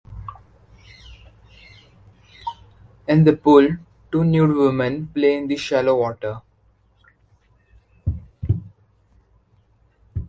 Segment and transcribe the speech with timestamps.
[3.07, 3.77] In the pool
[4.11, 6.41] two nude women play in the shallow water.